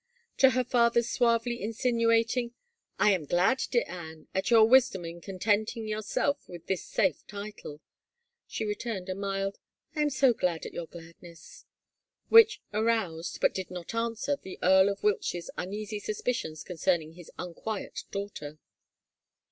[0.37, 2.55] To her father's suavely insinuating,"
[2.99, 7.81] I am glad, dear Anne, at your wisdom in contenting yourself with this safe title,"
[8.47, 9.59] she returned a mild,"
[9.95, 11.65] I am so glad at your gladness,"
[12.29, 18.05] which aroused, but did not answer the Earl of Wiltshire's tmeasy suspicions concerning his unquiet
[18.09, 18.57] daughter.